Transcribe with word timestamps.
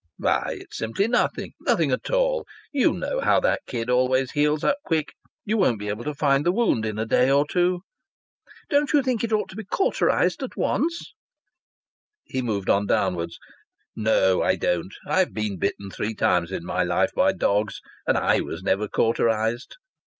"Why, 0.17 0.57
it's 0.61 0.79
simply 0.79 1.07
nothing. 1.07 1.51
Nothing 1.59 1.91
at 1.91 2.09
all. 2.09 2.47
You 2.71 2.91
know 2.91 3.19
how 3.19 3.39
that 3.41 3.61
kid 3.67 3.87
always 3.87 4.31
heals 4.31 4.63
up 4.63 4.77
quick. 4.83 5.13
You 5.45 5.57
won't 5.57 5.77
be 5.77 5.89
able 5.89 6.03
to 6.05 6.15
find 6.15 6.43
the 6.43 6.51
wound 6.51 6.87
in 6.87 6.97
a 6.97 7.05
day 7.05 7.29
or 7.29 7.45
two." 7.45 7.81
"Don't 8.71 8.93
you 8.93 9.03
think 9.03 9.23
it 9.23 9.31
ought 9.31 9.47
to 9.49 9.55
be 9.55 9.63
cauterized 9.63 10.41
at 10.41 10.57
once?" 10.57 11.13
He 12.23 12.41
moved 12.41 12.67
on 12.67 12.87
downwards. 12.87 13.37
"No, 13.95 14.41
I 14.41 14.55
don't. 14.55 14.91
I've 15.05 15.35
been 15.35 15.59
bitten 15.59 15.91
three 15.91 16.15
times 16.15 16.51
in 16.51 16.65
my 16.65 16.81
life 16.81 17.11
by 17.15 17.31
dogs. 17.33 17.79
And 18.07 18.17
I 18.17 18.39
was 18.41 18.63
never 18.63 18.87
cauterized." 18.87 19.77